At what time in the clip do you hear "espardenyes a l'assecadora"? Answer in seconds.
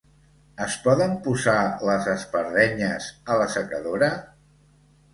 2.15-4.13